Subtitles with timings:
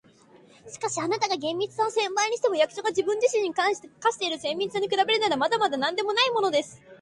[0.67, 6.81] 「しかし、あなたがその厳密さを千倍にしても、役所が自分自身に対して課している厳密さに比べるなら、まだまだなんでもないものです。